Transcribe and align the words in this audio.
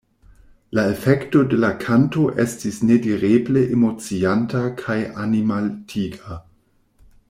La 0.77 0.85
efekto 0.93 1.41
de 1.51 1.59
la 1.65 1.69
kanto 1.83 2.25
estis 2.45 2.81
nedireble 2.93 3.65
emocianta 3.77 4.65
kaj 4.83 4.99
animaltiga. 5.27 6.45